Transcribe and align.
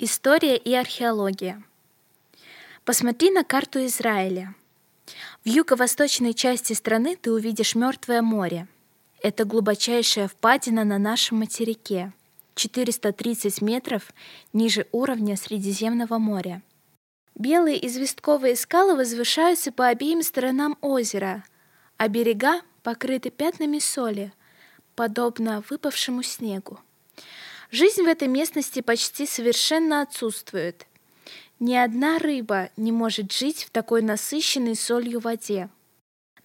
История 0.00 0.56
и 0.56 0.72
археология. 0.74 1.60
Посмотри 2.84 3.32
на 3.32 3.42
карту 3.42 3.84
Израиля. 3.86 4.54
В 5.44 5.48
юго-восточной 5.48 6.34
части 6.34 6.72
страны 6.72 7.16
ты 7.16 7.32
увидишь 7.32 7.74
Мертвое 7.74 8.22
море. 8.22 8.68
Это 9.20 9.44
глубочайшая 9.44 10.28
впадина 10.28 10.84
на 10.84 10.98
нашем 10.98 11.38
материке, 11.38 12.12
430 12.54 13.60
метров 13.60 14.12
ниже 14.52 14.86
уровня 14.92 15.36
Средиземного 15.36 16.18
моря. 16.18 16.62
Белые 17.34 17.84
известковые 17.84 18.54
скалы 18.54 18.94
возвышаются 18.94 19.72
по 19.72 19.88
обеим 19.88 20.22
сторонам 20.22 20.78
озера, 20.80 21.42
а 21.96 22.06
берега 22.06 22.62
покрыты 22.84 23.30
пятнами 23.30 23.80
соли, 23.80 24.32
подобно 24.94 25.64
выпавшему 25.68 26.22
снегу. 26.22 26.78
Жизнь 27.70 28.02
в 28.02 28.06
этой 28.06 28.28
местности 28.28 28.80
почти 28.80 29.26
совершенно 29.26 30.00
отсутствует. 30.00 30.86
Ни 31.60 31.74
одна 31.74 32.18
рыба 32.18 32.70
не 32.76 32.92
может 32.92 33.32
жить 33.32 33.64
в 33.64 33.70
такой 33.70 34.00
насыщенной 34.00 34.74
солью 34.74 35.20
воде. 35.20 35.68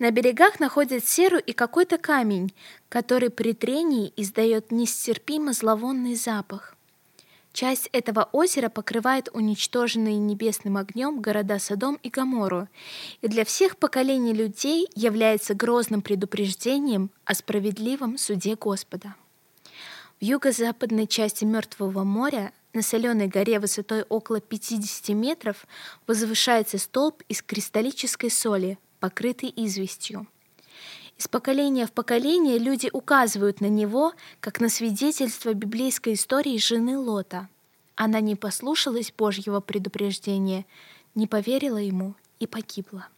На 0.00 0.10
берегах 0.10 0.58
находят 0.58 1.04
серу 1.06 1.38
и 1.38 1.52
какой-то 1.52 1.96
камень, 1.96 2.52
который 2.88 3.30
при 3.30 3.52
трении 3.52 4.12
издает 4.16 4.72
нестерпимо 4.72 5.52
зловонный 5.52 6.16
запах. 6.16 6.74
Часть 7.52 7.88
этого 7.92 8.28
озера 8.32 8.68
покрывает 8.68 9.28
уничтоженные 9.32 10.16
небесным 10.16 10.76
огнем 10.76 11.20
города 11.20 11.58
Содом 11.60 12.00
и 12.02 12.08
Гомору, 12.08 12.66
и 13.20 13.28
для 13.28 13.44
всех 13.44 13.76
поколений 13.76 14.32
людей 14.32 14.88
является 14.96 15.54
грозным 15.54 16.02
предупреждением 16.02 17.10
о 17.24 17.34
справедливом 17.34 18.18
суде 18.18 18.56
Господа. 18.56 19.14
В 20.22 20.24
юго-западной 20.24 21.08
части 21.08 21.44
Мертвого 21.44 22.04
моря 22.04 22.52
на 22.72 22.82
соленой 22.82 23.26
горе 23.26 23.58
высотой 23.58 24.02
около 24.02 24.40
50 24.40 25.08
метров 25.16 25.66
возвышается 26.06 26.78
столб 26.78 27.24
из 27.28 27.42
кристаллической 27.42 28.30
соли, 28.30 28.78
покрытый 29.00 29.52
известью. 29.56 30.28
Из 31.18 31.26
поколения 31.26 31.88
в 31.88 31.92
поколение 31.92 32.58
люди 32.58 32.88
указывают 32.92 33.60
на 33.60 33.66
него, 33.66 34.12
как 34.38 34.60
на 34.60 34.68
свидетельство 34.68 35.54
библейской 35.54 36.12
истории 36.12 36.56
жены 36.56 36.96
Лота. 36.98 37.48
Она 37.96 38.20
не 38.20 38.36
послушалась 38.36 39.12
Божьего 39.12 39.58
предупреждения, 39.58 40.66
не 41.16 41.26
поверила 41.26 41.78
ему 41.78 42.14
и 42.38 42.46
погибла. 42.46 43.08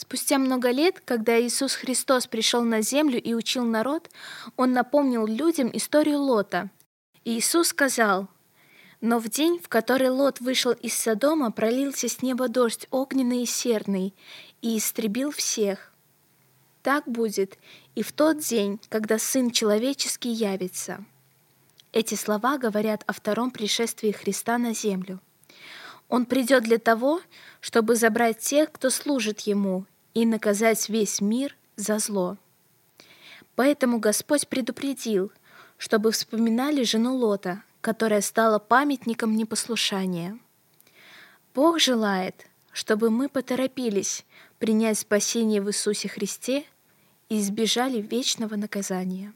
Спустя 0.00 0.38
много 0.38 0.70
лет, 0.70 1.02
когда 1.04 1.40
Иисус 1.42 1.74
Христос 1.74 2.28
пришел 2.28 2.62
на 2.62 2.82
землю 2.82 3.20
и 3.20 3.34
учил 3.34 3.64
народ, 3.64 4.08
Он 4.56 4.72
напомнил 4.72 5.26
людям 5.26 5.70
историю 5.72 6.20
Лота. 6.20 6.70
Иисус 7.24 7.70
сказал, 7.70 8.28
«Но 9.00 9.18
в 9.18 9.28
день, 9.28 9.58
в 9.58 9.68
который 9.68 10.10
Лот 10.10 10.38
вышел 10.38 10.70
из 10.70 10.94
Содома, 10.94 11.50
пролился 11.50 12.08
с 12.08 12.22
неба 12.22 12.46
дождь 12.46 12.86
огненный 12.92 13.42
и 13.42 13.46
серный, 13.46 14.14
и 14.62 14.78
истребил 14.78 15.32
всех. 15.32 15.92
Так 16.84 17.08
будет 17.08 17.58
и 17.96 18.04
в 18.04 18.12
тот 18.12 18.38
день, 18.38 18.78
когда 18.90 19.18
Сын 19.18 19.50
Человеческий 19.50 20.30
явится». 20.30 21.04
Эти 21.92 22.14
слова 22.14 22.56
говорят 22.58 23.02
о 23.08 23.12
втором 23.12 23.50
пришествии 23.50 24.12
Христа 24.12 24.58
на 24.58 24.74
землю– 24.74 25.18
он 26.08 26.26
придет 26.26 26.64
для 26.64 26.78
того, 26.78 27.20
чтобы 27.60 27.94
забрать 27.94 28.38
тех, 28.38 28.72
кто 28.72 28.90
служит 28.90 29.40
Ему, 29.40 29.84
и 30.14 30.24
наказать 30.26 30.88
весь 30.88 31.20
мир 31.20 31.56
за 31.76 31.98
зло. 31.98 32.36
Поэтому 33.54 33.98
Господь 33.98 34.48
предупредил, 34.48 35.30
чтобы 35.76 36.10
вспоминали 36.12 36.82
жену 36.82 37.14
Лота, 37.14 37.62
которая 37.80 38.20
стала 38.20 38.58
памятником 38.58 39.36
непослушания. 39.36 40.38
Бог 41.54 41.78
желает, 41.78 42.46
чтобы 42.72 43.10
мы 43.10 43.28
поторопились 43.28 44.24
принять 44.58 44.98
спасение 44.98 45.60
в 45.60 45.68
Иисусе 45.68 46.08
Христе 46.08 46.64
и 47.28 47.40
избежали 47.40 48.00
вечного 48.00 48.56
наказания. 48.56 49.32